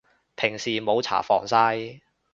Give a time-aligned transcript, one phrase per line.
[0.35, 1.99] 平時冇搽防曬